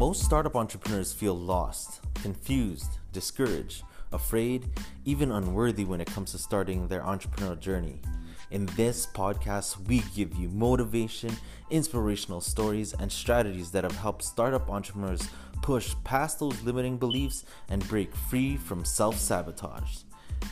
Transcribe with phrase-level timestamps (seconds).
[0.00, 3.82] Most startup entrepreneurs feel lost, confused, discouraged,
[4.12, 4.66] afraid,
[5.04, 8.00] even unworthy when it comes to starting their entrepreneurial journey.
[8.50, 11.36] In this podcast, we give you motivation,
[11.68, 15.28] inspirational stories, and strategies that have helped startup entrepreneurs
[15.60, 19.98] push past those limiting beliefs and break free from self sabotage.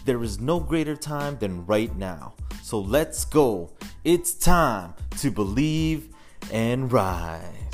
[0.05, 2.35] There is no greater time than right now.
[2.62, 3.73] So let's go.
[4.05, 6.11] It's time to believe
[6.53, 7.68] and rise.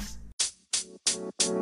[1.46, 1.52] All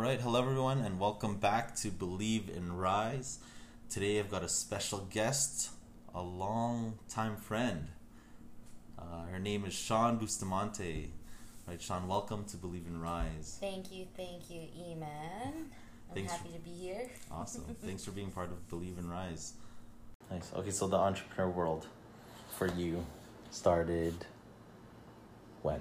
[0.00, 3.38] right, hello everyone, and welcome back to Believe and Rise.
[3.88, 5.70] Today I've got a special guest,
[6.12, 7.86] a long time friend.
[8.98, 11.12] Uh, her name is Sean Bustamante.
[11.68, 13.58] Right, Sean, welcome to Believe and Rise.
[13.60, 15.70] Thank you, thank you, E-Man.
[16.08, 17.08] I'm Thanks happy to be here.
[17.30, 17.62] Awesome.
[17.80, 19.52] Thanks for being part of Believe and Rise.
[20.30, 20.52] Nice.
[20.56, 21.86] Okay, so the entrepreneur world
[22.56, 23.04] for you
[23.50, 24.14] started
[25.62, 25.80] when?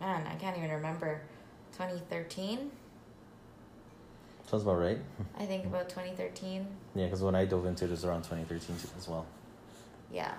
[0.00, 1.20] Man, I can't even remember.
[1.72, 2.70] 2013?
[4.46, 4.98] Sounds about right.
[5.38, 6.66] I think about 2013.
[6.94, 9.26] Yeah, because when I dove into it, it was around 2013 as well.
[10.12, 10.34] Yeah.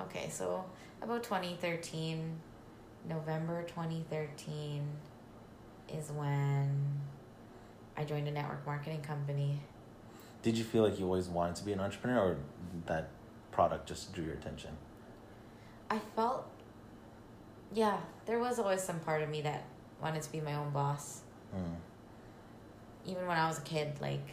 [0.00, 0.64] Okay, so
[1.02, 2.38] about 2013,
[3.08, 4.82] November 2013
[5.92, 6.70] is when
[7.96, 9.60] I joined a network marketing company.
[10.42, 12.36] Did you feel like you always wanted to be an entrepreneur, or
[12.86, 13.08] that
[13.50, 14.70] product just drew your attention?
[15.90, 16.46] I felt,
[17.72, 19.64] yeah, there was always some part of me that
[20.02, 21.22] wanted to be my own boss.
[21.54, 21.76] Mm.
[23.06, 24.28] even when I was a kid, like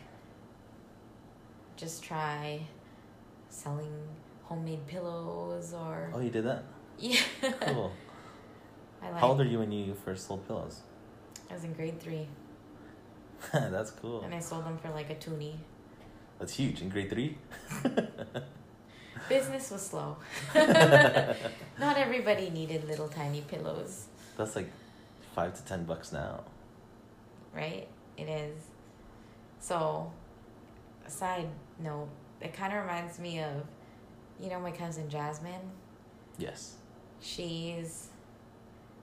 [1.77, 2.59] just try
[3.49, 3.91] selling
[4.43, 6.63] homemade pillows or Oh, you did that?
[6.99, 7.21] yeah.
[7.61, 7.91] Cool.
[9.01, 9.19] I like.
[9.21, 10.81] How old are you when you first sold pillows?
[11.49, 12.27] I was in grade three,
[13.53, 14.21] That's cool.
[14.21, 15.59] and I sold them for like a toonie.
[16.39, 16.81] That's huge.
[16.81, 17.37] In grade three?
[19.29, 20.17] Business was slow.
[20.55, 24.69] Not everybody needed little tiny pillows, That's like
[25.35, 26.43] five to ten bucks now.
[27.55, 27.87] right?
[28.17, 28.63] It is.
[29.59, 30.11] So,
[31.07, 31.47] side
[31.79, 32.09] note,
[32.41, 33.63] it kind of reminds me of,
[34.39, 35.71] you know, my cousin Jasmine.
[36.37, 36.75] Yes.
[37.21, 38.07] she's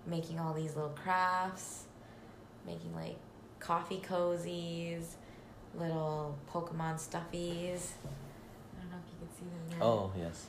[0.06, 1.84] making all these little crafts,
[2.66, 3.16] making like
[3.60, 5.04] coffee cozies,
[5.78, 7.92] little Pokemon stuffies.
[8.72, 9.82] I don't know if you can see them there.
[9.82, 10.46] Oh, yes.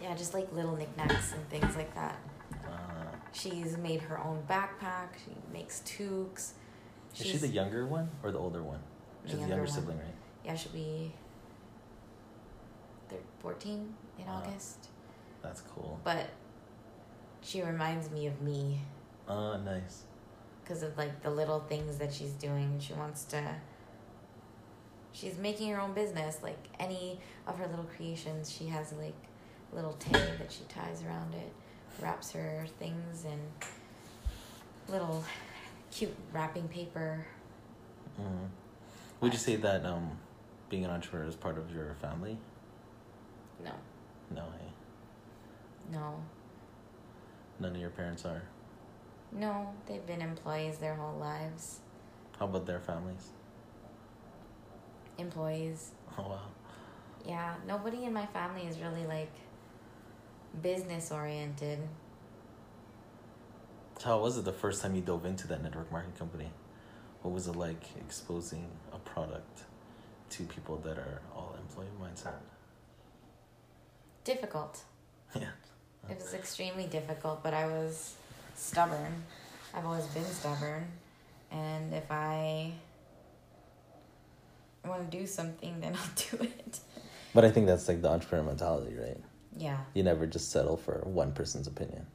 [0.00, 2.18] Yeah, just like little knickknacks and things like that.
[2.64, 2.68] Uh,
[3.32, 5.08] She's made her own backpack.
[5.24, 6.52] She makes toques.
[7.18, 8.80] is she the younger one or the older one?
[9.24, 10.06] She's the younger younger sibling, right?
[10.44, 11.12] Yeah, she'll be
[13.08, 14.42] thir- 14 in Wow.
[14.46, 14.88] August.
[15.42, 16.00] That's cool.
[16.04, 16.30] But
[17.42, 18.80] she reminds me of me
[19.28, 20.04] Uh, nice.
[20.68, 22.78] Because of like the little things that she's doing.
[22.78, 23.42] She wants to.
[25.12, 26.38] She's making her own business.
[26.42, 29.14] Like any of her little creations, she has like
[29.72, 31.52] a little tag that she ties around it,
[32.02, 33.38] wraps her things in
[34.92, 35.24] little
[35.90, 37.26] cute wrapping paper.
[38.20, 38.48] Mm.
[39.20, 40.18] Would you say that um,
[40.68, 42.36] being an entrepreneur is part of your family?
[43.64, 43.72] No,
[44.32, 45.92] No, hey.
[45.92, 46.22] no,
[47.58, 48.42] None of your parents are.
[49.32, 49.72] No.
[49.86, 51.80] They've been employees their whole lives.
[52.38, 53.28] How about their families?
[55.18, 55.92] Employees.
[56.20, 56.40] Oh, wow.
[57.24, 59.30] Yeah, nobody in my family is really like
[60.62, 61.78] business oriented.
[63.98, 66.50] So How was it the first time you dove into that network marketing company?
[67.22, 69.62] What was it like exposing a product
[70.30, 72.34] to people that are all employee mindset?
[74.24, 74.80] Difficult.
[75.38, 75.48] Yeah.
[76.10, 78.14] It was extremely difficult, but I was
[78.58, 79.24] stubborn.
[79.74, 80.86] I've always been stubborn.
[81.50, 82.72] And if I
[84.84, 86.80] want to do something, then I'll do it.
[87.34, 89.20] But I think that's like the entrepreneur mentality, right?
[89.56, 92.06] Yeah, You never just settle for one person's opinion.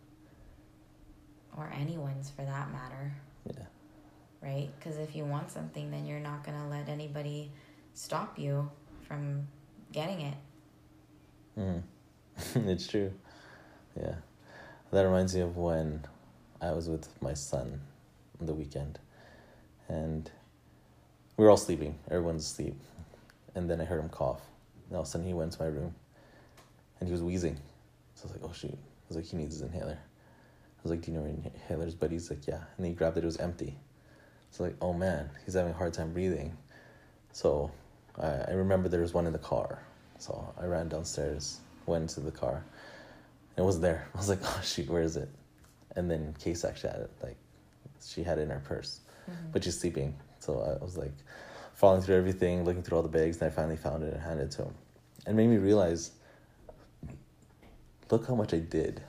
[1.58, 3.14] or anyone's for that matter,
[3.46, 3.66] Yeah.
[4.42, 4.70] right?
[4.80, 7.52] Because if you want something, then you're not going to let anybody
[7.94, 8.72] stop you
[9.08, 9.48] from
[9.92, 10.34] getting it.
[11.60, 11.82] Mm.
[12.68, 13.12] it's true.
[14.00, 14.16] Yeah.
[14.92, 16.04] That reminds me of when
[16.64, 17.82] I was with my son
[18.40, 18.98] on the weekend
[19.90, 20.32] and
[21.36, 22.00] we were all sleeping.
[22.10, 22.80] Everyone's asleep.
[23.54, 24.42] And then I heard him cough.
[24.88, 25.94] And all of a sudden he went to my room
[27.00, 27.58] and he was wheezing.
[28.16, 28.72] So I was like, oh shoot.
[28.72, 30.00] I was like, he needs his inhaler.
[30.00, 31.96] I was like, do you know where inhaler's?
[31.96, 32.62] But he's like, yeah.
[32.78, 33.76] And he grabbed it, it was empty.
[34.52, 36.56] So like, oh man, he's having a hard time breathing.
[37.34, 37.72] So
[38.18, 39.80] I, I remember there was one in the car.
[40.18, 42.64] So I ran downstairs, went to the car.
[43.58, 44.08] It was there.
[44.16, 45.28] I was like, oh shoot, where is it?
[45.96, 47.12] And then Case actually had it.
[47.22, 47.38] Like,
[48.04, 49.52] she had it in her purse, Mhm.
[49.52, 50.16] but she's sleeping.
[50.40, 51.14] So I was like,
[51.74, 54.46] falling through everything, looking through all the bags, and I finally found it and handed
[54.46, 54.76] it to him.
[55.26, 56.12] And made me realize
[58.12, 59.02] look how much I did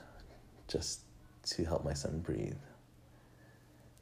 [0.67, 1.01] just
[1.43, 2.57] to help my son breathe.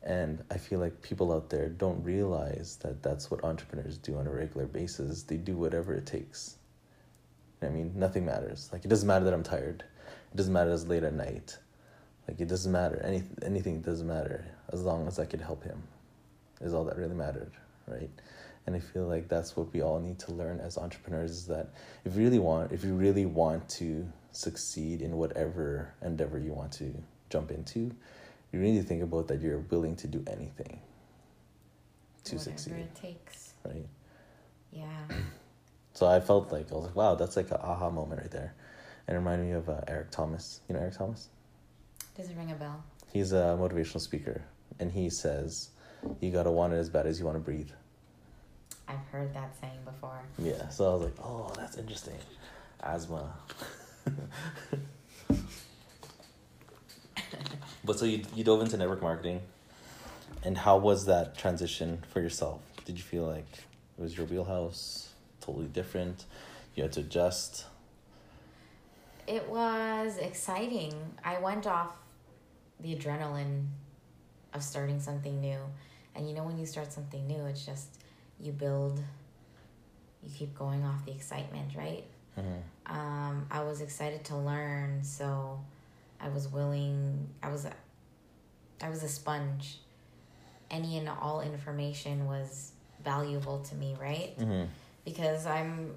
[0.01, 4.27] And I feel like people out there don't realize that that's what entrepreneurs do on
[4.27, 5.23] a regular basis.
[5.23, 6.57] They do whatever it takes.
[7.61, 8.69] I mean, nothing matters.
[8.71, 9.83] Like, it doesn't matter that I'm tired.
[10.33, 11.57] It doesn't matter that it's late at night.
[12.27, 13.01] Like, it doesn't matter.
[13.03, 15.83] Any, anything doesn't matter as long as I could help him,
[16.61, 17.51] is all that really mattered,
[17.87, 18.09] right?
[18.65, 21.73] And I feel like that's what we all need to learn as entrepreneurs is that
[22.05, 26.71] if you really want, if you really want to succeed in whatever endeavor you want
[26.73, 26.93] to
[27.29, 27.91] jump into,
[28.53, 30.79] you need to think about that you're willing to do anything
[32.23, 33.53] to Whatever succeed, it takes.
[33.65, 33.85] right?
[34.71, 34.85] Yeah.
[35.95, 38.55] So I felt like I was like, wow, that's like an aha moment right there,
[39.07, 40.61] and it reminded me of uh, Eric Thomas.
[40.67, 41.29] You know Eric Thomas?
[42.15, 42.83] Does it ring a bell?
[43.11, 44.43] He's a motivational speaker,
[44.79, 45.69] and he says,
[46.19, 47.71] "You gotta want it as bad as you want to breathe."
[48.87, 50.21] I've heard that saying before.
[50.37, 50.69] Yeah.
[50.69, 52.17] So I was like, oh, that's interesting.
[52.81, 53.33] Asthma.
[57.83, 59.41] but so you you dove into network marketing,
[60.43, 62.61] and how was that transition for yourself?
[62.85, 63.47] Did you feel like
[63.97, 66.25] it was your wheelhouse, totally different?
[66.75, 67.65] You had to adjust.
[69.25, 70.93] It was exciting.
[71.23, 71.95] I went off
[72.83, 73.65] the adrenaline
[74.53, 75.57] of starting something new.
[76.15, 77.87] And you know, when you start something new, it's just
[78.39, 79.01] you build,
[80.21, 82.03] you keep going off the excitement, right?
[82.37, 82.95] Mm-hmm.
[82.95, 85.59] Um, I was excited to learn, so
[86.19, 87.29] I was willing.
[87.41, 87.73] I was, a,
[88.81, 89.79] I was a sponge.
[90.69, 92.71] Any and all information was
[93.03, 94.37] valuable to me, right?
[94.37, 94.63] Mm-hmm.
[95.05, 95.95] Because I'm,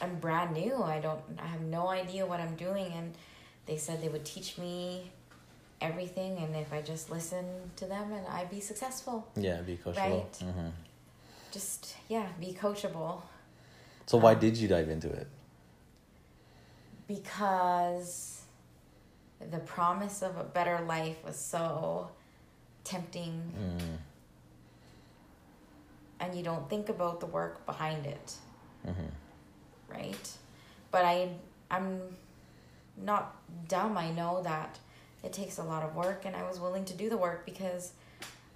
[0.00, 0.82] I'm brand new.
[0.82, 1.20] I don't.
[1.38, 3.14] I have no idea what I'm doing, and
[3.66, 5.10] they said they would teach me
[5.80, 7.44] everything, and if I just listen
[7.76, 9.26] to them, and I'd be successful.
[9.36, 9.96] Yeah, be coachable.
[9.96, 10.32] Right.
[10.40, 10.68] Mm-hmm.
[11.52, 13.22] Just yeah, be coachable.
[14.06, 15.26] So why Um, did you dive into it?
[17.08, 18.42] because
[19.50, 22.08] the promise of a better life was so
[22.84, 23.98] tempting Mm.
[26.20, 28.34] and you don't think about the work behind it
[28.86, 29.10] Mm-hmm.
[29.88, 30.30] right
[30.90, 31.28] but i
[31.70, 32.00] i'm
[32.96, 33.36] not
[33.68, 34.78] dumb i know that
[35.24, 37.92] it takes a lot of work and i was willing to do the work because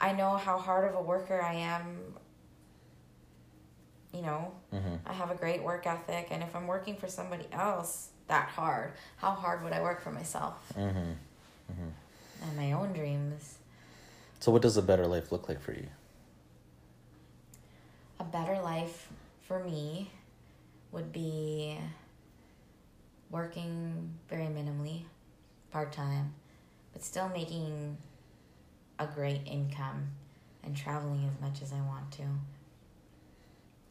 [0.01, 1.99] i know how hard of a worker i am
[4.13, 4.97] you know Mm-hmm.
[5.07, 8.93] I have a great work ethic, and if I'm working for somebody else that hard,
[9.17, 10.99] how hard would I work for myself Mm-hmm.
[11.73, 11.89] Mm-hmm.
[12.43, 13.55] and my own dreams?
[14.41, 15.87] So what does a better life look like for you?
[18.21, 19.09] A better life
[19.47, 20.11] for me
[20.93, 21.79] would be
[23.31, 25.03] working very minimally,
[25.71, 26.35] part time,
[26.93, 27.97] but still making
[28.99, 30.09] a great income
[30.65, 32.23] and traveling as much as I want to.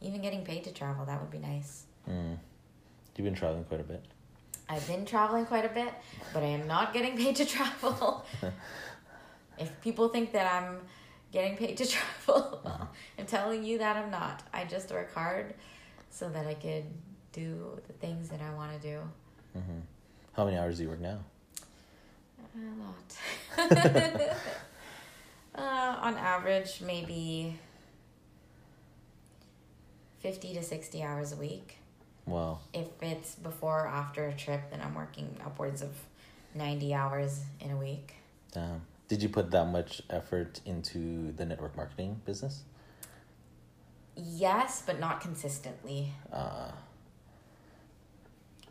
[0.00, 1.84] Even getting paid to travel, that would be nice.
[2.08, 2.38] Mm.
[3.16, 4.04] You've been traveling quite a bit.
[4.68, 5.92] I've been traveling quite a bit,
[6.34, 8.24] but I am not getting paid to travel.
[9.58, 10.80] if people think that I'm
[11.32, 14.42] getting paid to travel, well, I'm telling you that I'm not.
[14.52, 15.54] I just work hard
[16.10, 16.84] so that I could
[17.32, 19.00] do the things that I want to do.
[19.56, 19.80] Mm-hmm.
[20.32, 21.18] How many hours do you work now?
[22.54, 23.70] A lot.
[25.54, 27.58] uh, on average, maybe
[30.20, 31.78] 50 to 60 hours a week.
[32.26, 32.58] Wow.
[32.74, 35.90] If it's before or after a trip, then I'm working upwards of
[36.54, 38.14] 90 hours in a week.
[38.52, 38.82] Damn.
[39.08, 42.64] Did you put that much effort into the network marketing business?
[44.16, 46.12] Yes, but not consistently.
[46.32, 46.72] Uh,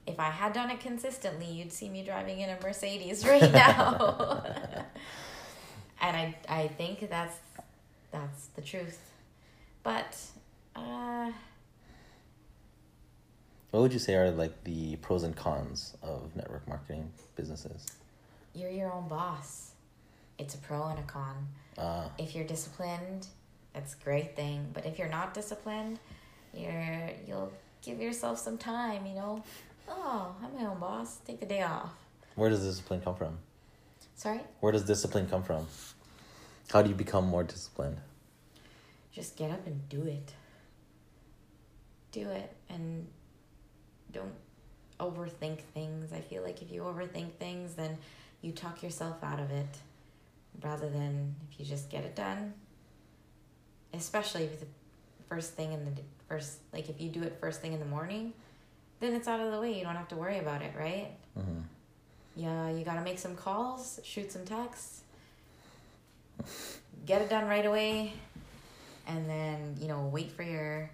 [0.07, 4.43] If I had done it consistently, you'd see me driving in a Mercedes right now.
[6.01, 7.37] and I I think that's
[8.11, 8.99] that's the truth.
[9.83, 10.17] But
[10.75, 11.31] uh
[13.71, 17.85] what would you say are like the pros and cons of network marketing businesses?
[18.53, 19.71] you're your own boss.
[20.37, 21.47] It's a pro and a con.
[21.77, 23.27] Uh, If you're disciplined,
[23.73, 24.67] that's a great thing.
[24.73, 25.99] But if you're not disciplined,
[26.53, 29.43] you're you'll give yourself some time, you know.
[29.87, 31.19] Oh, I'm my own boss.
[31.25, 31.93] Take the day off.
[32.35, 33.37] where does discipline come from?
[34.15, 34.41] Sorry?
[34.59, 35.67] Where does discipline come from?
[36.71, 37.97] How do you become more disciplined?
[39.15, 40.33] just get up and do it.
[42.11, 43.07] Do it and
[44.11, 44.33] don't
[44.99, 46.11] overthink things.
[46.11, 47.97] I feel like if you overthink things, then
[48.41, 49.77] you talk yourself out of it
[50.61, 52.53] rather than if you just get it done.
[53.93, 54.67] Especially if the
[55.29, 55.91] first thing in the
[56.27, 58.33] first, like if you do it first thing in the morning,
[58.99, 59.77] then it's out of the way.
[59.77, 61.09] You don't have to worry about it, right?
[61.37, 61.61] Mm-hmm.
[62.35, 65.01] Yeah, you gotta make some calls, shoot some texts,
[67.05, 68.13] get it done right away,
[69.07, 70.89] and then you know wait for your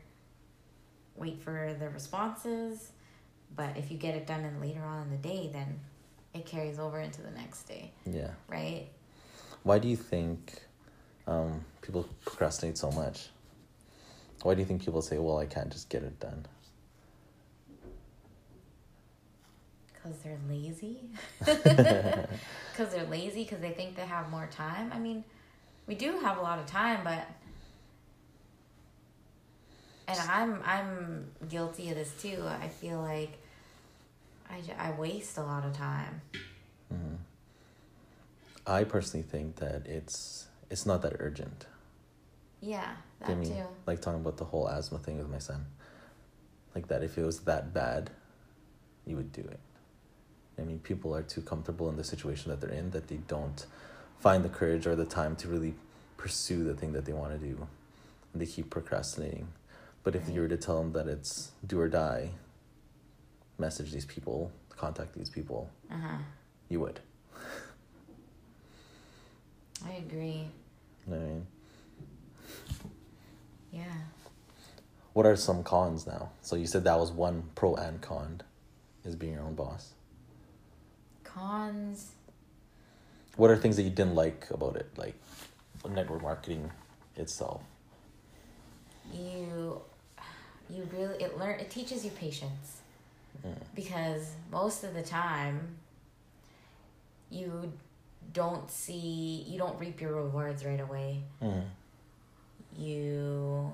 [1.16, 2.92] wait for the responses
[3.56, 5.80] but if you get it done in later on in the day then
[6.34, 8.32] it carries over into the next day Yeah.
[8.48, 8.88] right
[9.64, 10.62] Why do you think
[11.28, 13.30] um, people procrastinate so much?
[14.42, 16.46] Why do you think people say, "Well, I can't just get it done"?
[20.02, 21.00] Because they're lazy.
[22.72, 24.92] Because they're lazy because they think they have more time.
[24.94, 25.24] I mean
[25.88, 27.28] we do have a lot of time but
[30.08, 32.44] and i'm i'm guilty of this too.
[32.48, 33.38] I feel like
[34.50, 36.22] i, I waste a lot of time.
[36.90, 37.16] Hmm
[38.66, 41.66] I personally think that it's it's not that urgent.
[42.62, 43.64] yeah that I mean, too.
[43.86, 45.66] Like talking about the whole asthma thing with my son.
[46.76, 48.10] Like that, if it was that bad,
[49.06, 49.60] you would do it.
[50.62, 53.66] I mean, people are too comfortable in the situation that they're in that they don't
[54.20, 55.74] find the courage or the time to really
[56.18, 57.68] pursue the thing that they want to do.
[58.34, 59.48] And they keep procrastinating.
[60.04, 62.30] But if you were to tell them that it's do or die,
[63.58, 66.18] message these people, contact these people, uh-huh
[66.70, 67.00] you would.
[69.86, 70.48] i agree
[71.06, 71.48] You know I mean?
[73.74, 73.84] yeah
[75.14, 76.30] What are some cons now?
[76.42, 78.42] So you said that was one pro and con,
[79.04, 79.94] is being your own boss.
[81.34, 82.12] Cons
[83.38, 85.16] What are things that you didn't like about it, like
[85.90, 86.70] network marketing
[87.16, 87.62] itself?
[89.14, 89.82] you
[90.70, 92.78] you really it learn it teaches you patience
[93.46, 93.56] Mm.
[93.74, 95.78] because most of the time
[97.32, 97.72] you
[98.34, 101.64] don't see you don't reap your rewards right away Mm.
[102.78, 103.72] you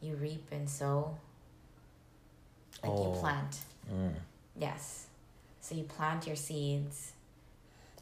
[0.00, 1.16] you reap and sow
[2.86, 3.14] like Oh.
[3.14, 3.56] you plant
[3.92, 4.14] Mm.
[4.56, 5.06] yes
[5.60, 7.12] so you plant your seeds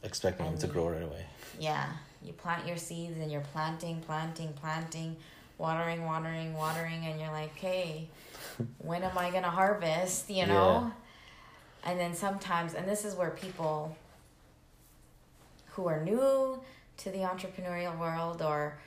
[0.04, 1.24] Expecting them to you- grow right away.
[1.60, 1.86] Yeah,
[2.22, 5.16] you plant your seeds and you're planting, planting, planting,
[5.58, 8.08] watering, watering, watering, and you're like, hey,
[8.78, 10.28] when am I gonna harvest?
[10.28, 10.90] You know?
[11.84, 13.96] And then sometimes, and this is where people
[15.74, 16.60] who are new
[16.98, 18.78] to the entrepreneurial world or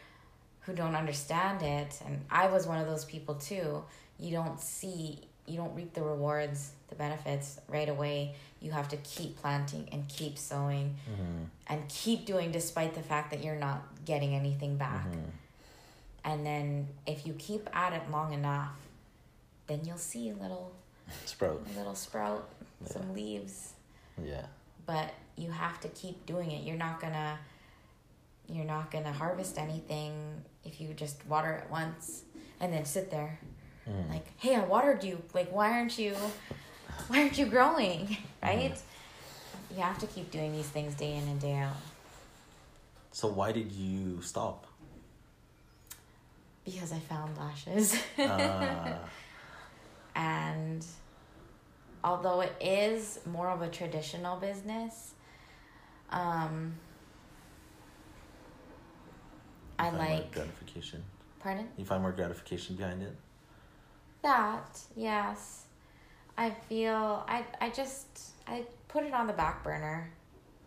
[0.62, 3.84] who don't understand it, and I was one of those people too,
[4.20, 8.34] you don't see, you don't reap the rewards, the benefits right away.
[8.62, 11.44] You have to keep planting and keep sowing Mm-hmm.
[11.68, 15.06] and keep doing despite the fact that you're not getting anything back.
[15.08, 15.30] Mm-hmm.
[16.24, 18.72] And then if you keep at it long enough,
[19.68, 20.72] then you'll see a little
[21.26, 21.62] Sprout.
[21.74, 22.50] a little sprout,
[22.82, 22.88] Yeah.
[22.94, 23.74] some leaves.
[24.24, 24.46] Yeah.
[24.88, 26.64] But you have to keep doing it.
[26.66, 27.38] You're not gonna
[28.48, 30.14] you're not gonna harvest anything
[30.64, 32.24] if you just water it once
[32.60, 33.40] and then sit there
[33.90, 34.10] Mm.
[34.10, 35.22] like, hey, I watered you.
[35.34, 36.16] Like, why aren't you
[37.08, 38.18] why aren't you growing?
[38.44, 38.78] Right?
[39.76, 41.76] You have to keep doing these things day in and day out.
[43.12, 44.68] So why did you stop?
[46.64, 47.98] Because I found lashes.
[48.20, 49.00] Ah.
[50.16, 50.86] and
[52.04, 55.14] although it is more of a traditional business,
[56.12, 56.76] um,
[59.80, 60.32] I You find more like.
[60.32, 61.04] gratification.
[61.40, 61.68] Pardon?
[61.78, 63.16] You find more gratification behind it.
[64.26, 65.66] That, yes.
[66.36, 68.08] I feel I I just
[68.48, 70.10] I put it on the back burner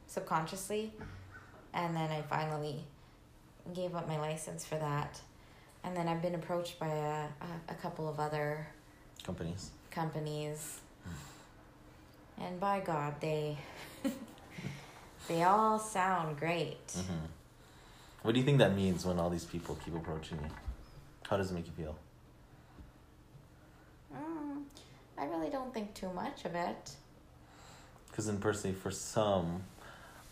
[0.07, 0.93] subconsciously
[1.75, 2.85] and then I finally
[3.75, 5.21] gave up my license for that.
[5.83, 8.69] And then I've been approached by a, a, a couple of other
[9.25, 9.71] Companies.
[9.91, 10.79] companies.
[12.41, 13.59] And by God, they
[15.29, 16.87] they all sound great.
[16.88, 17.27] Mm-hmm.
[18.23, 20.50] What do you think that means when all these people keep approaching you?
[21.29, 21.97] How does it make you feel?
[24.15, 24.62] Mm,
[25.19, 26.93] I really don't think too much of it.
[28.11, 29.65] Because in personally, for some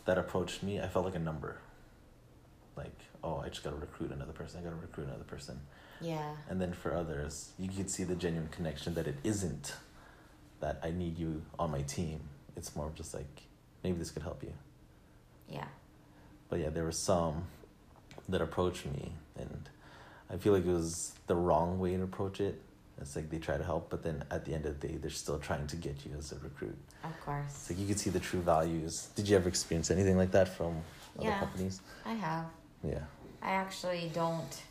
[0.05, 1.59] that approached me, I felt like a number.
[2.77, 4.61] Like, oh, I just got to recruit another person.
[4.61, 5.61] I got to recruit another person.
[6.01, 6.35] Yeah.
[6.49, 9.75] And then for others, you could see the genuine connection that it isn't
[10.61, 12.21] that I need you on my team.
[12.57, 13.43] It's more of just like,
[13.83, 14.53] maybe this could help you.
[15.49, 15.67] Yeah.
[16.49, 17.45] But yeah, there were some
[18.29, 19.69] that approached me, and
[20.31, 22.61] I feel like it was the wrong way to approach it.
[23.01, 25.11] It's like they try to help, but then at the end of the day, they're
[25.11, 26.77] still trying to get you as a recruit.
[27.05, 27.69] Of course.
[27.69, 29.09] like you could see the true values.
[29.15, 30.79] Did you ever experience anything like that from
[31.19, 31.39] other Yeah.
[31.41, 31.81] companies?
[32.07, 32.47] I have.
[32.83, 33.01] Yeah.
[33.43, 34.63] I actually don't.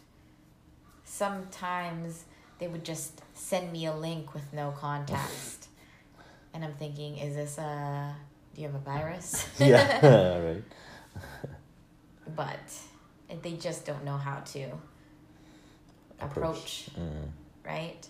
[1.04, 2.26] Sometimes
[2.60, 5.68] they would just send me a link with no context.
[6.54, 8.16] and I'm thinking, is this a.
[8.56, 9.48] Do you have a virus?
[9.60, 10.64] yeah, right.
[12.36, 12.74] but
[13.44, 14.66] they just don't know how to
[16.22, 17.30] approach, Mm.
[17.66, 18.08] right?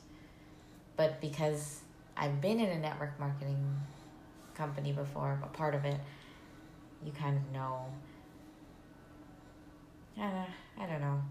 [0.97, 1.81] But because
[2.15, 3.81] I've been in a network marketing
[4.55, 5.99] company before, a part of it,
[7.03, 7.85] you kind of know
[10.17, 10.45] I,
[10.79, 11.21] I don't know.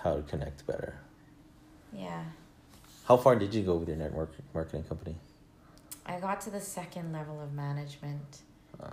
[0.00, 0.98] How to connect better.
[1.92, 2.24] Yeah.
[3.06, 5.14] How far did you go with your network marketing company?
[6.04, 8.40] I got to the second level of management.
[8.82, 8.90] Uh,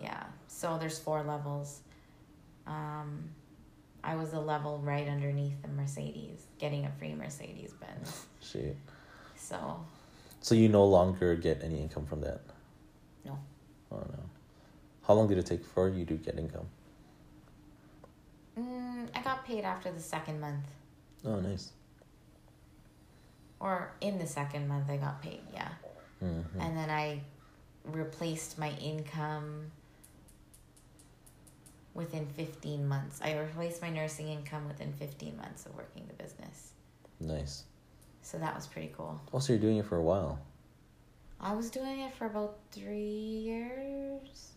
[0.00, 0.24] Yeah.
[0.48, 1.80] So there's four levels.
[2.66, 3.30] Um,
[4.06, 8.26] I was a level right underneath the Mercedes, getting a free Mercedes Benz.
[8.40, 8.76] shoot.
[9.36, 9.80] So
[10.40, 12.40] So you no longer get any income from that?
[13.24, 13.36] No.
[13.90, 14.22] Oh no.
[15.06, 16.66] How long did it take for you to get income?
[18.58, 20.64] mm, I got paid after the second month,
[21.24, 21.72] Oh, nice.
[23.60, 25.40] or in the second month I got paid.
[25.52, 25.68] Yeah.
[26.20, 27.20] hmm and then I
[27.84, 29.70] replaced my income
[31.96, 33.20] within 15 months.
[33.22, 36.72] I replaced my nursing income within 15 months of working the business.
[37.18, 37.64] Nice.
[38.22, 39.20] So that was pretty cool.
[39.32, 40.38] Also, you're doing it for a while.
[41.40, 44.52] I was doing it for about three years.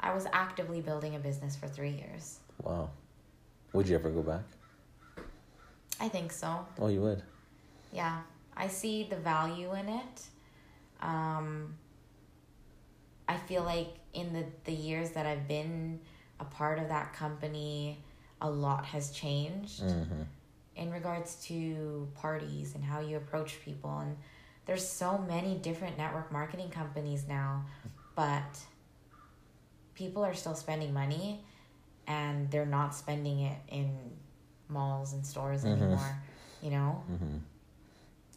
[0.00, 2.38] I was actively building a business for three years.
[2.62, 2.90] Wow.
[3.72, 4.44] Would you ever go back?
[6.00, 6.66] I think so.
[6.78, 7.22] Oh, you would.
[7.92, 8.20] Yeah.
[8.56, 10.22] I see the value in it.
[11.00, 11.74] Um,
[13.28, 16.00] I feel like in the, the years that I've been
[16.44, 17.98] a part of that company,
[18.40, 20.22] a lot has changed Mm-hmm.
[20.76, 23.98] in regards to parties and how you approach people.
[24.00, 24.16] And
[24.66, 27.64] there's so many different network marketing companies now,
[28.16, 28.58] but
[29.94, 31.40] people are still spending money
[32.06, 33.88] and they're not spending it in
[34.68, 35.72] malls and stores Mhm.
[35.72, 36.22] anymore,
[36.60, 37.02] you know?
[37.10, 37.38] Mm-hmm.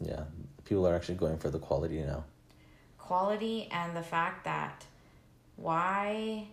[0.00, 0.24] Yeah.
[0.64, 2.24] People are actually going for the quality now.
[2.98, 4.84] quality and the fact that
[5.56, 6.46] why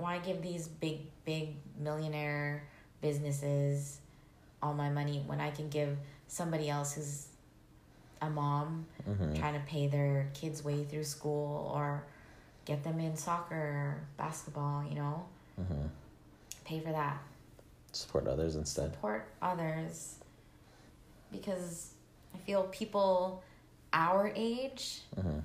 [0.00, 2.64] why give these big big millionaire
[3.00, 3.98] businesses
[4.62, 5.96] all my money when I can give
[6.28, 7.26] somebody else who's
[8.22, 9.34] a mom Mm-hmm.
[9.34, 12.04] trying to pay their kids way through school or
[12.66, 15.24] get them in soccer basketball you know
[15.60, 15.86] Mm-hmm.
[16.64, 17.18] pay for that
[17.92, 18.92] Support others instead.
[18.92, 20.16] support others
[21.32, 21.90] because
[22.34, 23.42] I feel people
[23.92, 25.38] our age Mm-hmm.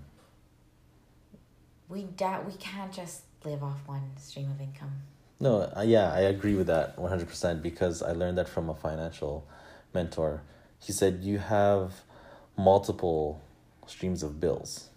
[1.90, 4.92] we da- we can't just live off one stream of income.
[5.40, 9.46] No, uh, yeah, I agree with that 100% because I learned that from a financial
[9.94, 10.42] mentor.
[10.80, 11.94] He said you have
[12.58, 13.42] multiple
[13.86, 14.90] streams of bills.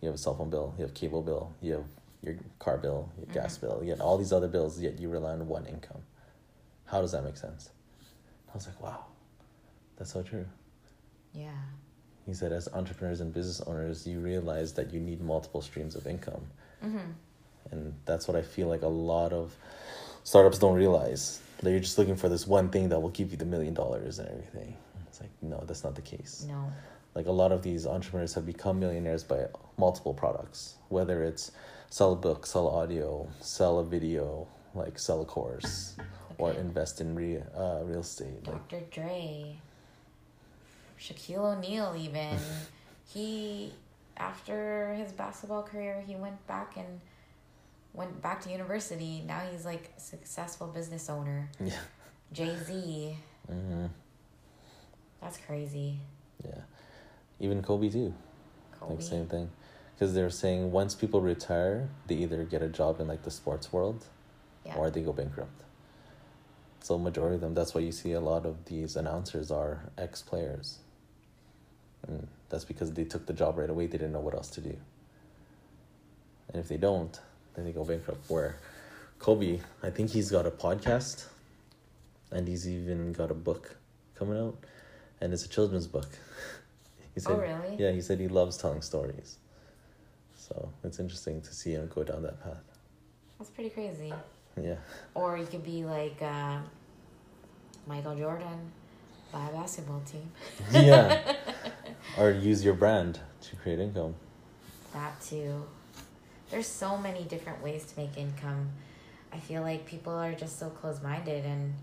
[0.00, 1.84] You have a cell phone bill, you have cable bill, you have
[2.22, 5.32] your car bill, your gas bill, you have all these other bills, yet you rely
[5.32, 6.02] on one income.
[6.86, 7.70] How does that make sense?
[8.48, 9.04] I was like, wow,
[9.96, 10.46] that's so true.
[11.32, 11.50] Yeah.
[12.26, 16.06] He said, as entrepreneurs and business owners, you realize that you need multiple streams of
[16.06, 16.46] income.
[16.84, 17.12] Mm-hmm.
[17.70, 19.56] And that's what I feel like a lot of
[20.24, 21.40] startups don't realize.
[21.62, 24.18] That you're just looking for this one thing that will give you the million dollars
[24.18, 24.76] and everything.
[25.08, 26.44] It's like, no, that's not the case.
[26.48, 26.70] No.
[27.14, 29.46] Like a lot of these entrepreneurs have become millionaires by
[29.78, 31.50] multiple products, whether it's
[31.88, 35.96] sell a book, sell audio, sell a video, like sell a course,
[36.36, 38.46] or invest in re- uh, real estate.
[38.46, 38.82] Like, Dr.
[38.90, 39.56] Dre,
[41.00, 42.36] Shaquille O'Neal, even
[43.06, 43.72] he
[44.18, 47.00] after his basketball career, he went back and
[47.96, 49.24] went back to university.
[49.26, 51.50] Now he's like a successful business owner.
[51.60, 51.72] yeah.
[52.32, 53.16] Jay Z,
[53.48, 53.86] hmm
[55.20, 55.98] that's crazy.
[56.44, 56.60] Yeah.
[57.40, 58.12] Even Kobe, too.
[58.78, 58.94] Kobe.
[58.94, 59.50] Like, same thing.
[59.94, 63.72] Because they're saying once people retire, they either get a job in like the sports
[63.72, 64.04] world
[64.64, 64.76] Yeah.
[64.76, 65.62] or they go bankrupt.
[66.80, 70.22] So majority of them, that's why you see a lot of these announcers are ex
[70.22, 70.78] players.
[72.06, 74.60] And that's because they took the job right away, they didn't know what else to
[74.60, 74.76] do.
[76.52, 77.18] And if they don't,
[77.56, 78.30] then they go bankrupt.
[78.30, 78.56] Where
[79.18, 81.24] Kobe, I think he's got a podcast
[82.30, 83.76] and he's even got a book
[84.14, 84.56] coming out.
[85.20, 86.08] And it's a children's book.
[87.14, 87.76] he Oh, really?
[87.78, 89.38] Yeah, he said he loves telling stories.
[90.36, 92.62] So it's interesting to see him go down that path.
[93.38, 94.12] That's pretty crazy.
[94.60, 94.76] Yeah.
[95.14, 96.58] Or you could be like uh,
[97.86, 98.70] Michael Jordan,
[99.32, 100.30] buy a basketball team.
[100.72, 101.34] yeah.
[102.18, 104.14] Or use your brand to create income.
[104.94, 105.64] That too.
[106.50, 108.70] There's so many different ways to make income.
[109.32, 111.74] I feel like people are just so close minded and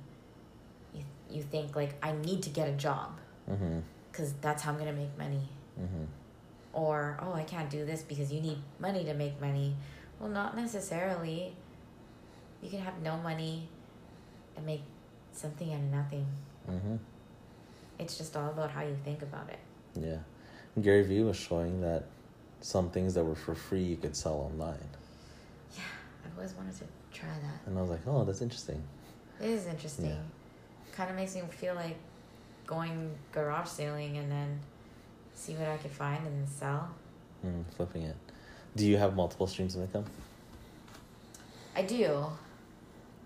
[0.93, 3.79] you, you think like I need to get a job Mm-hmm.
[4.09, 5.49] because that's how I'm gonna make money.
[5.77, 6.05] Mm-hmm.
[6.71, 9.75] Or oh I can't do this because you need money to make money.
[10.17, 11.53] Well, not necessarily.
[12.61, 13.67] You can have no money
[14.55, 14.83] and make
[15.33, 16.25] something out of nothing.
[16.71, 16.95] Mm-hmm.
[17.99, 19.59] It's just all about how you think about it.
[19.99, 20.19] Yeah.
[20.81, 22.05] Gary Vee was showing that
[22.63, 24.77] some things that were for free you could sell online.
[25.75, 25.81] Yeah,
[26.25, 27.67] I've always wanted to try that.
[27.67, 28.81] And I was like, oh, that's interesting.
[29.41, 30.05] It is interesting.
[30.05, 30.15] Yeah.
[30.95, 31.97] Kind of makes me feel like
[32.65, 34.59] going garage sailing and then
[35.35, 36.89] see what I could find and then sell.
[37.45, 38.15] Mm, flipping it.
[38.77, 40.05] Do you have multiple streams of income?
[41.75, 42.25] I do.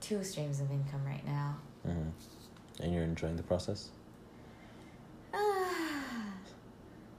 [0.01, 1.57] two streams of income right now.
[1.85, 2.09] hmm
[2.79, 3.89] And you're enjoying the process?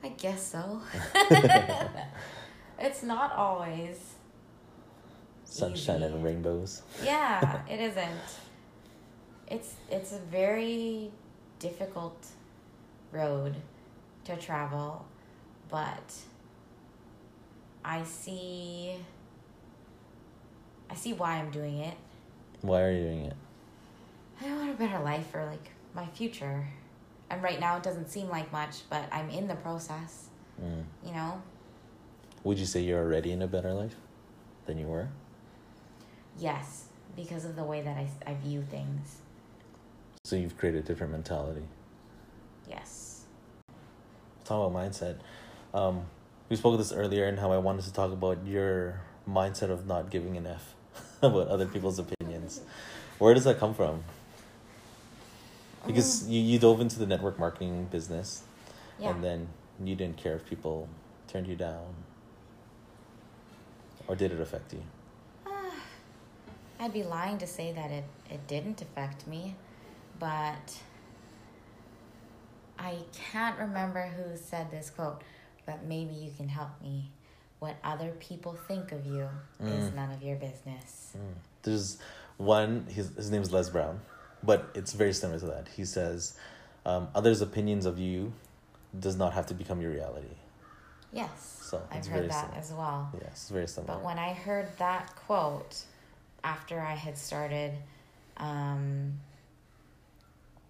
[0.08, 0.80] I guess so.
[2.78, 4.14] it's not always.
[5.44, 6.06] Sunshine Easy.
[6.06, 6.82] and rainbows.
[7.04, 8.40] Yeah, it isn't.
[9.48, 11.10] It's it's a very
[11.58, 12.26] difficult
[13.12, 13.56] road
[14.24, 15.04] to travel,
[15.68, 16.14] but
[17.84, 18.94] I see
[20.88, 21.96] I see why I'm doing it.
[22.62, 23.36] Why are you doing it?
[24.40, 26.66] I want a better life for like my future.
[27.30, 30.28] And right now it doesn't seem like much, but I'm in the process,
[30.62, 30.84] Mm.
[31.04, 31.40] you know?
[32.44, 33.94] Would you say you're already in a better life
[34.66, 35.08] than you were?
[36.38, 36.86] Yes,
[37.16, 39.18] because of the way that I, I view things.
[40.24, 41.62] So you've created a different mentality.
[42.68, 43.24] Yes.
[44.44, 45.18] Talk about mindset.
[45.74, 46.06] Um,
[46.48, 49.86] we spoke of this earlier and how I wanted to talk about your mindset of
[49.86, 50.74] not giving an F
[51.22, 52.60] about other people's opinions.
[53.18, 54.04] Where does that come from?
[55.88, 58.42] Because you, you dove into the network marketing business
[59.00, 59.10] yeah.
[59.10, 59.48] and then
[59.82, 60.88] you didn't care if people
[61.26, 61.94] turned you down.
[64.06, 64.82] Or did it affect you?
[66.80, 69.56] I'd be lying to say that it, it didn't affect me,
[70.18, 70.76] but
[72.78, 72.96] I
[73.32, 75.22] can't remember who said this quote,
[75.66, 77.10] but maybe you can help me.
[77.58, 79.28] What other people think of you
[79.60, 79.94] is Mm.
[79.96, 81.12] none of your business.
[81.16, 81.34] Mm.
[81.62, 81.98] There's
[82.36, 84.00] one, his, his name is Les Brown,
[84.42, 85.68] but it's very similar to that.
[85.76, 86.36] He says,
[86.86, 88.32] um, others' opinions of you
[88.98, 90.26] does not have to become your reality.
[91.12, 92.58] Yes, So I've heard that similar.
[92.58, 93.10] as well.
[93.20, 93.94] Yes, it's very similar.
[93.94, 95.84] But when I heard that quote
[96.44, 97.72] after I had started
[98.36, 99.14] um,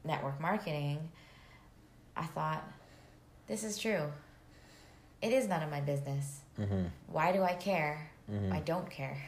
[0.05, 1.09] network marketing,
[2.17, 2.63] I thought,
[3.49, 4.05] this is true.
[5.23, 6.41] It is none of my business.
[6.59, 6.85] mm-hmm.
[7.09, 8.11] Why do I care?
[8.31, 8.53] Mm-hmm.
[8.53, 9.19] I don't care.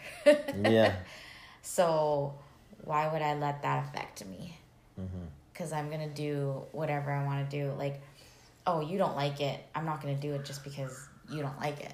[0.65, 0.95] yeah.
[1.63, 2.35] So
[2.85, 4.59] why would I let that affect me?
[5.01, 5.25] Mm-hmm.
[5.53, 7.73] Because I'm going to do whatever I want to do.
[7.73, 8.01] Like,
[8.67, 9.61] oh, you don't like it.
[9.75, 11.93] I'm not going to do it just because you don't like it.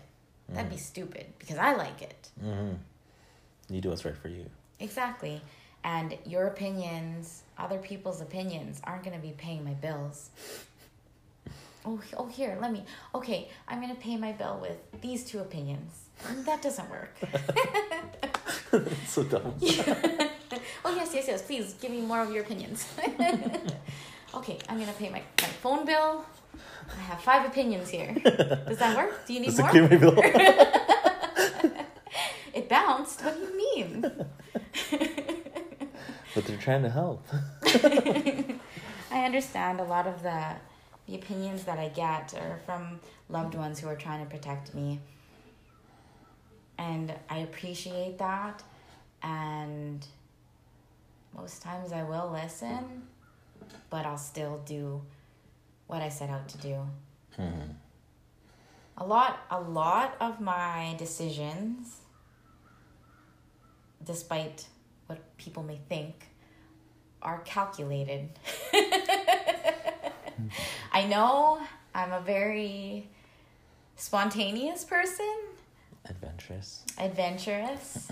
[0.49, 2.29] That'd be stupid because I like it.
[2.43, 2.75] Mm-hmm.
[3.75, 4.47] You do what's right for you.
[4.79, 5.43] Exactly.
[5.83, 10.31] And your opinions, other people's opinions, aren't going to be paying my bills.
[11.89, 12.85] Oh, oh, here, let me.
[13.15, 16.09] Okay, I'm going to pay my bill with these two opinions.
[16.45, 17.15] That doesn't work.
[19.07, 19.55] so dumb.
[20.85, 21.43] oh, yes, yes, yes.
[21.43, 22.87] Please give me more of your opinions.
[24.35, 26.25] okay, I'm going to pay my, my phone bill.
[26.91, 28.15] I have five opinions here.
[28.15, 29.27] Does that work?
[29.27, 29.89] Do you need to more?
[29.89, 30.17] my bill.
[32.55, 33.23] It bounced.
[33.23, 34.01] What do you mean?
[36.35, 37.23] but they're trying to help.
[39.11, 40.57] I understand a lot of the
[41.07, 45.01] the opinions that I get are from loved ones who are trying to protect me.
[46.79, 48.63] And I appreciate that
[49.23, 50.05] and
[51.37, 53.03] most times I will listen,
[53.91, 55.03] but I'll still do
[55.87, 56.87] what I set out to do.
[57.39, 57.73] Mm-hmm.
[58.99, 61.99] A lot a lot of my decisions
[64.05, 64.67] despite
[65.07, 66.27] what people may think
[67.21, 68.31] are calculated.
[70.93, 71.61] I know
[71.95, 73.09] I'm a very
[73.97, 75.35] spontaneous person,
[76.09, 76.85] Adventurous.
[76.99, 78.09] adventurous,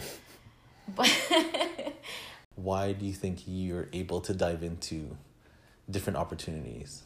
[0.94, 1.10] but
[2.56, 5.16] Why do you think you're able to dive into
[5.90, 7.02] different opportunities?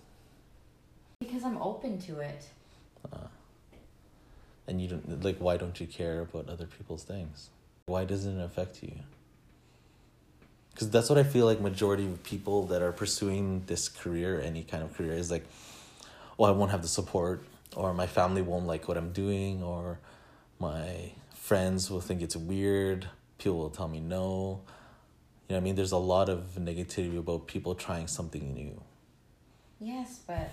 [1.20, 2.48] because I'm open to it.
[3.12, 3.26] Uh,
[4.66, 7.50] and you don't like why don't you care about other people's things?
[7.86, 8.92] Why doesn't it affect you?
[10.72, 14.62] Because that's what I feel like majority of people that are pursuing this career, any
[14.62, 15.44] kind of career, is like,
[16.38, 17.42] oh, I won't have the support,
[17.74, 19.98] or my family won't like what I'm doing, or
[20.60, 23.08] my friends will think it's weird.
[23.38, 24.60] People will tell me no.
[25.48, 25.76] You know I mean?
[25.76, 28.82] There's a lot of negativity about people trying something new.
[29.80, 30.50] Yes, but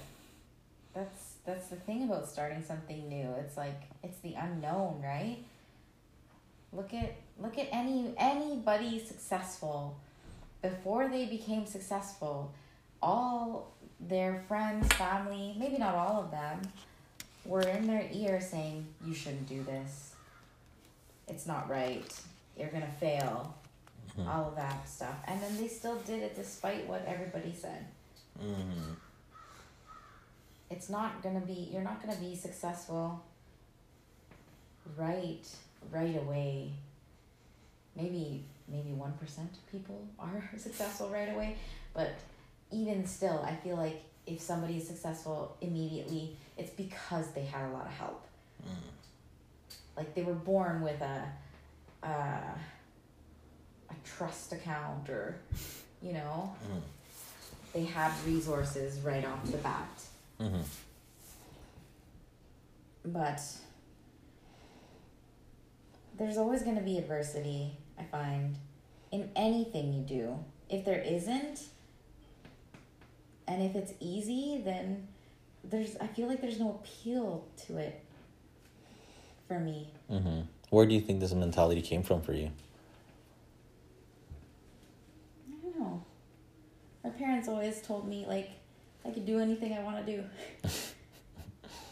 [0.93, 3.29] that's that's the thing about starting something new.
[3.39, 5.37] It's like it's the unknown, right?
[6.71, 9.97] Look at look at any anybody successful
[10.61, 12.53] before they became successful.
[13.01, 16.61] All their friends, family, maybe not all of them,
[17.43, 20.15] were in their ear saying, "You shouldn't do this.
[21.27, 22.09] It's not right.
[22.57, 23.55] You're gonna fail."
[24.17, 24.27] Mhm.
[24.27, 27.85] All of that stuff, and then they still did it despite what everybody said.
[28.41, 28.93] Mm-hmm.
[30.69, 33.21] it's not gonna be you're not gonna be successful
[34.97, 35.43] right
[35.91, 36.71] right away.
[37.95, 41.55] Maybe maybe 1% of people are successful right away.
[41.93, 42.11] But
[42.71, 47.71] even still i feel like if somebody is successful immediately it's because they had a
[47.71, 48.21] lot of help.
[49.95, 51.23] Like they were born with a
[52.03, 52.39] a,
[53.89, 55.35] a trust account or,
[56.01, 56.81] you know, Mm.
[57.73, 60.03] they have resources right off the bat.
[60.39, 60.61] Mm-hmm.
[63.05, 63.41] But
[66.17, 68.57] there's always going to be adversity, I find,
[69.11, 70.39] in anything you do.
[70.69, 71.61] If there isn't,
[73.47, 75.07] and if it's easy, then
[75.63, 78.01] there's, I feel like there's no appeal to it
[79.47, 79.89] for me.
[80.11, 80.41] Mm-hmm.
[80.71, 82.49] Where do you think this mentality came from for you?
[85.47, 86.03] I don't know.
[87.05, 88.49] My parents always told me, like,
[89.05, 90.23] I could do anything I want to do.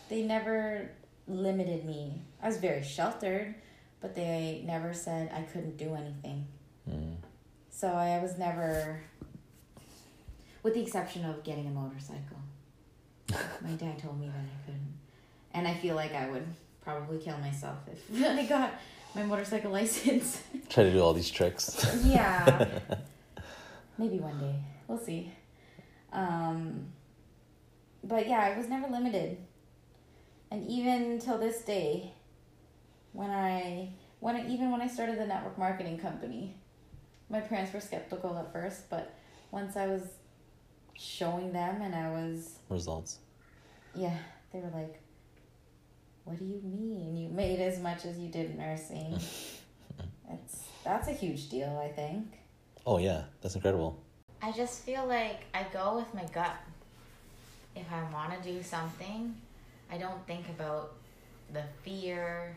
[0.10, 0.90] they never
[1.28, 2.20] limited me.
[2.42, 3.54] I was very sheltered,
[4.02, 6.48] but they never said I couldn't do anything.
[6.90, 7.18] Mm.
[7.70, 9.02] So I was never,
[10.64, 12.38] with the exception of getting a motorcycle.
[13.62, 14.98] My dad told me that I couldn't.
[15.54, 16.48] And I feel like I would
[16.82, 18.74] probably kill myself if I got
[19.14, 20.42] my motorcycle license.
[20.70, 21.86] Try to do all these tricks.
[22.04, 22.80] yeah.
[24.00, 24.56] Maybe one day.
[24.94, 25.32] We'll see.
[26.12, 26.86] Um,
[28.04, 29.38] but yeah, I was never limited.
[30.52, 32.14] And even till this day,
[33.12, 36.54] when I when I, even when I started the network marketing company,
[37.28, 39.16] my parents were skeptical at first, but
[39.50, 40.04] once I was
[40.96, 43.18] showing them and I was Results.
[43.96, 44.16] yeah,
[44.52, 45.02] they were like,
[46.26, 49.14] "What do you mean you made as much as you did nursing?"
[50.30, 52.28] it's that's a huge deal, I think.
[52.86, 54.03] Oh yeah, that's incredible.
[54.44, 56.58] I just feel like I go with my gut.
[57.78, 59.34] If I want to do something,
[59.90, 60.96] I don't think about
[61.54, 62.54] the fear.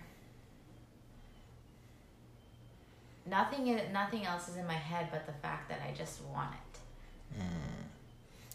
[3.24, 7.40] Nothing, nothing else is in my head but the fact that I just want it.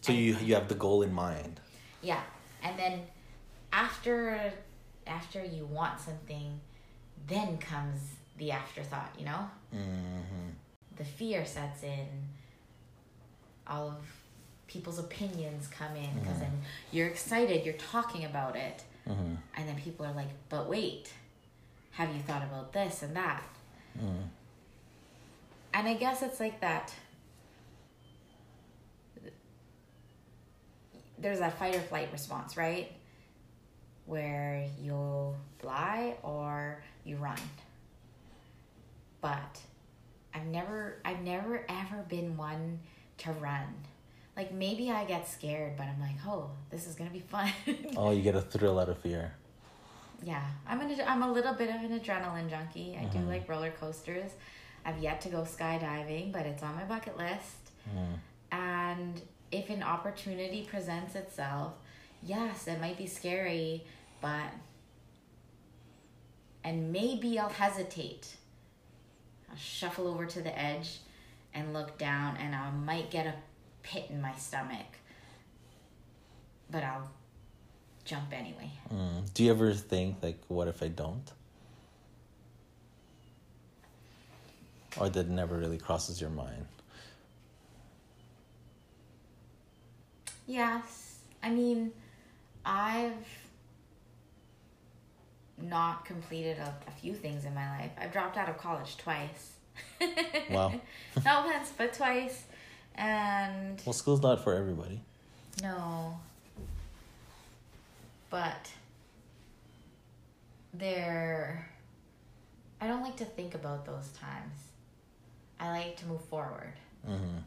[0.01, 1.61] So you you have the goal in mind.
[2.01, 2.21] Yeah,
[2.63, 3.01] and then
[3.71, 4.51] after,
[5.07, 6.59] after you want something,
[7.27, 7.99] then comes
[8.37, 9.13] the afterthought.
[9.17, 9.49] You know.
[9.73, 10.49] Mm-hmm.
[10.97, 12.07] the fear sets in
[13.71, 13.95] all of
[14.67, 18.83] people's opinions come in because then you're excited you're talking about it.
[19.09, 19.33] Mm-hmm.
[19.57, 21.11] and then people are like but wait
[21.89, 23.43] have you thought about this and that?
[23.99, 24.27] Mm.
[25.73, 26.93] and i guess it's like that
[31.21, 32.91] there's that fight or flight response right?
[34.05, 37.37] Where you'll fly or you run.
[39.21, 39.59] But
[40.33, 42.79] I've never I've never ever been one
[43.23, 43.67] to run.
[44.35, 47.51] Like maybe I get scared, but I'm like, oh, this is gonna be fun.
[47.97, 49.33] Oh, you get a thrill out of fear.
[50.23, 52.97] yeah, I'm an I'm a little bit of an adrenaline junkie.
[52.99, 54.31] I do like roller coasters.
[54.85, 57.71] I've yet to go skydiving, but it's on my bucket list.
[57.95, 58.17] Mm.
[58.51, 61.73] And if an opportunity presents itself,
[62.23, 63.83] yes, it might be scary,
[64.21, 64.49] but
[66.63, 68.35] and maybe I'll hesitate.
[69.49, 70.99] I'll shuffle over to the edge
[71.53, 73.33] and look down, and I might get a
[73.83, 74.97] pit in my stomach,
[76.69, 77.09] but I'll
[78.05, 78.71] jump anyway.
[78.93, 79.33] Mm.
[79.33, 81.31] Do you ever think like, what if I don't?
[84.97, 86.65] Or that never really crosses your mind?
[90.47, 91.19] Yes.
[91.41, 91.91] I mean,
[92.65, 93.13] I've
[95.61, 97.91] not completed a, a few things in my life.
[97.99, 99.53] I've dropped out of college twice.
[100.49, 100.73] Wow.
[101.23, 102.43] not once, but twice.
[102.95, 105.01] And Well, school's not for everybody.
[105.61, 106.17] no.
[108.29, 108.69] But
[110.73, 111.67] there
[112.79, 114.55] I don't like to think about those times.
[115.59, 116.73] I like to move forward.
[117.07, 117.37] Mm-hmm.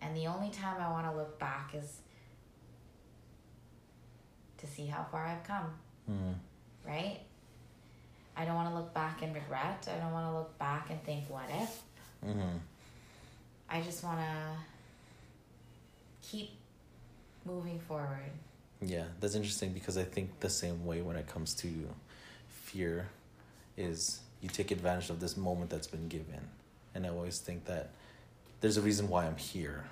[0.00, 1.98] And the only time I want to look back is
[4.58, 5.66] to see how far I've come,
[6.10, 6.34] Mm.
[6.86, 7.18] right?
[8.36, 9.88] I don't want to look back and regret.
[9.94, 11.82] I don't want to look back and think, what if?
[12.26, 12.56] Mm-hmm.
[13.68, 16.50] I just want to keep
[17.44, 18.30] moving forward.
[18.80, 21.68] Yeah, that's interesting because I think the same way when it comes to
[22.48, 23.08] fear
[23.76, 26.40] is you take advantage of this moment that's been given.
[26.94, 27.90] And I always think that
[28.60, 29.84] there's a reason why I'm here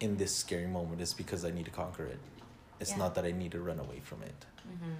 [0.00, 2.18] in this scary moment is because I need to conquer it.
[2.80, 2.96] It's Yeah.
[2.98, 4.44] not that I need to run away from it.
[4.68, 4.92] Mm-hmm.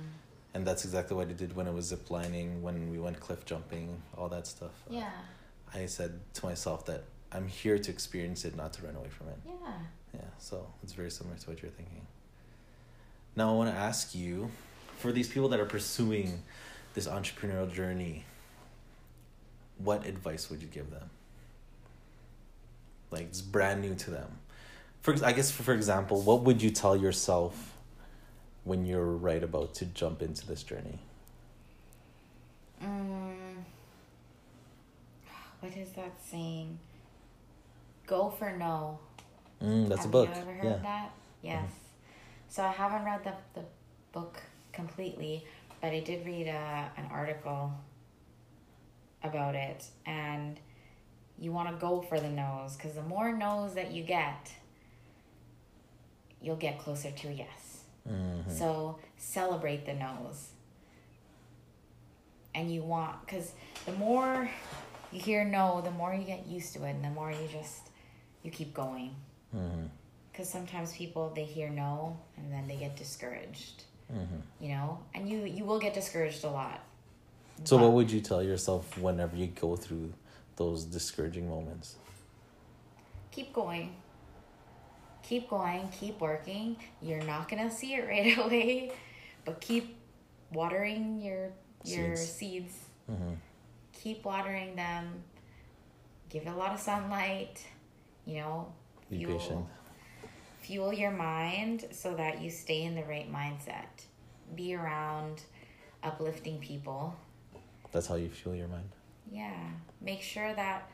[0.55, 4.01] And that's exactly what I did when I was ziplining, when we went cliff jumping,
[4.17, 4.71] all that stuff.
[4.89, 5.11] Uh, yeah,
[5.75, 9.29] I said to myself that I'm here to experience it, not to run away from
[9.29, 9.39] it.
[9.45, 9.73] yeah.
[10.15, 12.07] Yeah, so it's very similar to what you're thinking.
[13.35, 14.49] Now, I want to ask you
[14.99, 16.43] for these people that are pursuing
[16.95, 18.25] this entrepreneurial journey,
[19.79, 21.11] what advice would you give them?
[23.11, 24.39] Like, it's brand new to them.
[25.01, 27.74] For I guess, for, for example, what would you tell yourself
[28.65, 30.99] when you're right about to jump into this journey?
[32.83, 33.65] Mm.
[35.61, 36.79] what is that saying?
[38.07, 38.99] Go for no.
[39.63, 40.29] Mm, that's Have a book.
[40.29, 40.73] Have you ever heard Yeah.
[40.73, 40.83] Mm-hmm.
[40.83, 41.11] that?
[41.43, 41.71] Yes.
[42.49, 43.67] So I haven't read the, the
[44.13, 45.47] book completely,
[45.81, 47.73] but I did read a, an article
[49.23, 49.85] about it.
[50.05, 50.59] And
[51.39, 54.53] you want to go for the no's because the more no's that you get,
[56.43, 57.74] you'll get closer to a yes.
[58.09, 58.51] Mhm.
[58.51, 60.51] So celebrate the no's.
[62.55, 63.53] And you want, because
[63.85, 64.49] the more
[65.11, 67.89] you hear no, the more you get used to it, and the more you just,
[68.43, 69.15] you keep going
[69.55, 69.89] Mhm.
[70.31, 74.43] because sometimes people they hear no and then they get discouraged Mhm.
[74.61, 76.81] you know and you you will get discouraged a lot
[77.65, 80.13] So, But what would you tell yourself whenever you go through
[80.57, 81.97] those discouraging moments?
[83.31, 83.95] keep going
[85.29, 88.93] keep going keep working you're not gonna see it right away
[89.45, 89.97] but keep
[90.53, 91.51] watering your
[91.85, 92.31] your Seeds.
[92.33, 92.75] seeds
[93.11, 93.35] Mm-hmm.
[93.93, 95.23] keep watering them
[96.31, 97.63] give it a lot of sunlight
[98.25, 98.73] you know
[99.11, 99.67] Be fuel- patient.
[100.61, 103.93] fuel your mind so that you stay in the right mindset.
[104.55, 105.43] Be around
[106.03, 107.15] uplifting people.
[107.93, 108.89] That's how you fuel your mind.
[109.31, 109.63] Yeah.
[110.01, 110.89] Make sure that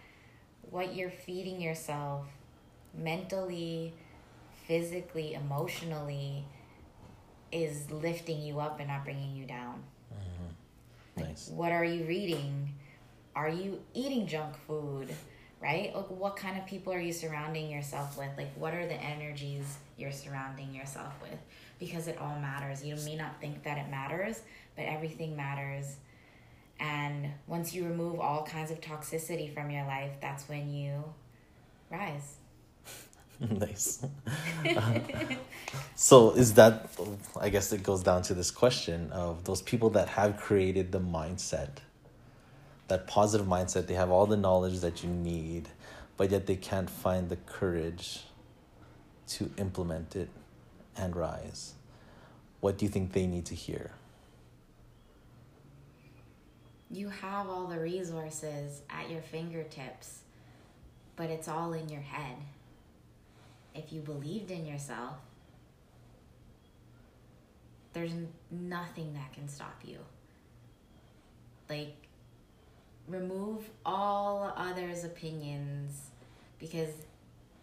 [0.71, 2.27] what you're feeding yourself
[2.99, 3.95] mentally,
[4.71, 6.45] physically, emotionally
[7.51, 9.83] is lifting you up and not bringing you down.
[10.15, 11.25] Mm-hmm.
[11.25, 11.51] Nice.
[11.53, 12.73] What are you reading?
[13.35, 15.09] Are you eating junk food?
[15.61, 15.93] Right?
[15.93, 18.31] Like, what kind of people are you surrounding yourself with?
[18.37, 21.39] Like, what are the energies you're surrounding yourself with?
[21.81, 22.85] Because it all matters.
[22.85, 24.41] You may not think that it matters,
[24.77, 25.97] but everything matters.
[26.79, 31.03] And once you remove all kinds of toxicity from your life, that's when you
[31.91, 32.37] rise.
[33.51, 34.05] nice.
[34.77, 35.03] Um,
[35.95, 36.91] so, is that,
[37.41, 41.01] I guess it goes down to this question of those people that have created the
[41.01, 41.79] mindset,
[42.89, 45.71] that positive mindset, they have all the knowledge that you need,
[46.19, 48.25] but yet they can't find the courage
[49.29, 50.29] to implement it
[50.97, 51.75] and rise.
[52.61, 53.93] What do you think they need to hear?
[56.91, 60.19] You have all the resources at your fingertips,
[61.17, 62.37] but it's all in your head.
[63.75, 65.17] If you believed in yourself,
[67.93, 68.13] there's
[68.51, 69.99] nothing that can stop you.
[71.69, 71.95] Like,
[73.07, 76.11] remove all others' opinions
[76.59, 76.91] because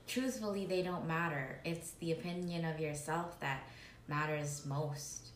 [0.08, 1.60] truthfully, they don't matter.
[1.64, 3.68] It's the opinion of yourself that
[4.08, 5.30] matters most.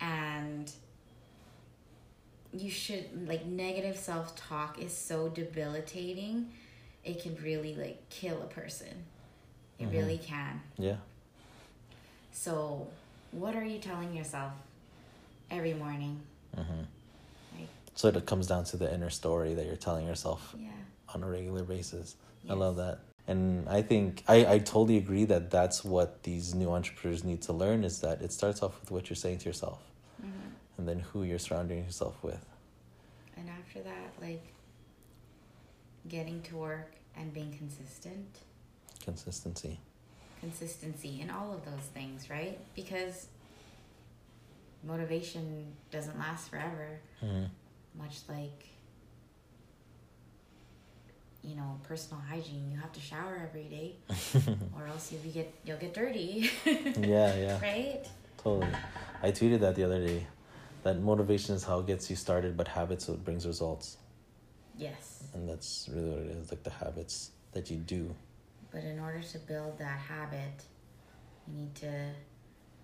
[0.00, 0.70] And
[2.52, 6.48] you should like negative self-talk is so debilitating
[7.04, 9.04] it can really like kill a person
[9.78, 9.92] it Mhm.
[9.92, 10.96] really can Yeah.
[12.32, 12.86] so
[13.32, 14.52] what are you telling yourself
[15.50, 16.20] every morning
[16.54, 16.62] hmm
[17.58, 20.70] like So it comes down to the inner story that you're telling yourself yeah
[21.14, 22.16] on a regular basis.
[22.48, 22.98] I love that.
[23.28, 27.52] And I think I, I totally agree that that's what these new entrepreneurs need to
[27.52, 29.80] learn is that it starts off with what you're saying to yourself
[30.20, 32.44] hmm and then who you're surrounding yourself with.
[33.36, 34.44] and after that like
[36.08, 38.28] getting to work and being consistent
[39.06, 39.78] Consistency.
[40.40, 43.28] consistency in all of those things right because
[44.84, 47.44] motivation doesn't last forever hmm
[47.98, 48.66] much like
[51.42, 53.94] you know personal hygiene you have to shower every day
[54.76, 58.06] or else you'll get you'll get dirty yeah, yeah, right
[58.42, 58.72] totally.
[59.22, 60.26] I tweeted that the other day
[60.82, 63.96] that motivation is how it gets you started, but habits what brings results.
[64.78, 68.14] yes And that's really what it is like the habits that you do.
[68.76, 70.64] But in order to build that habit
[71.48, 71.90] you need to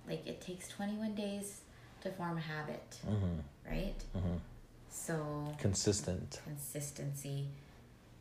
[0.08, 1.60] like it takes 21 days
[2.00, 3.94] to form a habit hmm right?
[4.14, 4.36] Hmm
[4.94, 5.14] so
[5.58, 6.40] Consistent.
[6.44, 7.48] consistency.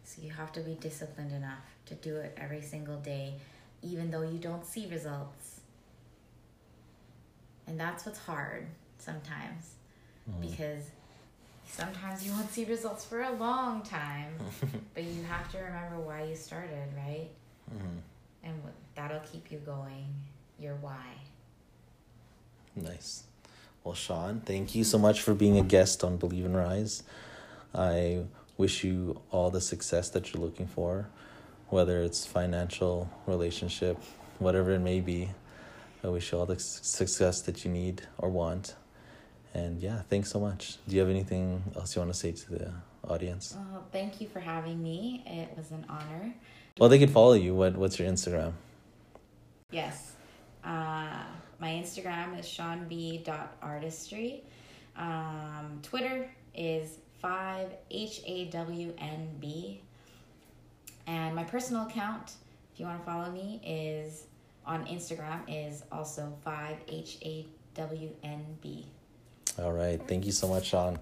[0.05, 3.35] So you have to be disciplined enough to do it every single day
[3.81, 5.59] even though you don't see results.
[7.67, 8.67] And that's what's hard
[8.99, 9.63] sometimes
[10.29, 10.41] Mhm.
[10.41, 10.83] because
[11.67, 14.33] sometimes you won't see results for a long time
[14.93, 17.29] but you have to remember why you started right
[17.73, 18.01] Mhm.
[18.43, 18.61] and
[18.95, 20.07] that'll keep you going
[20.59, 21.05] your why
[22.75, 23.23] Nice.
[23.83, 27.03] Well, Sean, thank you so much for being a guest on Believe and Rise.
[27.75, 28.23] I
[28.57, 31.07] wish you all the success that you're looking for,
[31.69, 33.97] whether it's financial, relationship,
[34.39, 35.31] whatever it may be.
[36.03, 38.75] I wish you all the success that you need or want.
[39.53, 40.77] And yeah, thanks so much.
[40.87, 43.55] Do you have anything else you want to say to the audience?
[43.57, 46.33] well thank you for having me it was an honor
[46.81, 47.53] Well, they could follow you.
[47.53, 48.53] What What's your Instagram?
[49.69, 50.13] Yes.
[50.63, 51.25] Uh,
[51.59, 54.43] my Instagram is seanb.artistry.
[54.97, 59.79] Um, Twitter is 5 H A W N B
[61.05, 62.31] And my personal account,
[62.73, 64.25] if you want to follow me, is
[64.65, 68.87] on Instagram is also five H A W N B.
[69.59, 70.01] All right.
[70.07, 70.97] Thank you so much, Sean.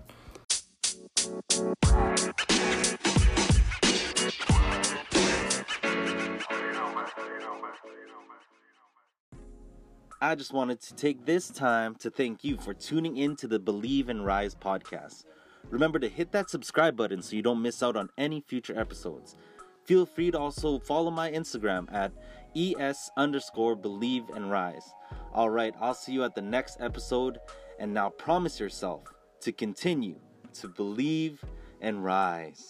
[10.22, 13.58] I just wanted to take this time to thank you for tuning in to the
[13.58, 15.24] Believe and Rise podcast.
[15.70, 19.38] Remember to hit that subscribe button so you don't miss out on any future episodes.
[19.86, 22.12] Feel free to also follow my Instagram at
[22.56, 24.94] es underscore believe and rise.
[25.34, 27.40] All right, I'll see you at the next episode.
[27.80, 29.04] And now promise yourself
[29.40, 30.20] to continue
[30.56, 31.44] to believe
[31.80, 32.62] and rise.